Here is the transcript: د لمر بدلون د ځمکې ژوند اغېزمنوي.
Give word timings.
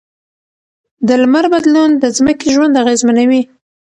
د 1.07 1.09
لمر 1.21 1.45
بدلون 1.53 1.89
د 1.97 2.03
ځمکې 2.17 2.47
ژوند 2.55 2.79
اغېزمنوي. 2.81 3.41